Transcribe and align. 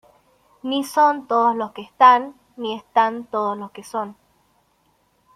Ni 0.63 0.83
son 0.83 1.27
todos 1.27 1.55
los 1.55 1.73
que 1.73 1.83
están, 1.83 2.33
ni 2.57 2.73
están 2.75 3.25
todos 3.25 3.55
los 3.55 3.69
que 3.69 3.83
son 3.83 4.15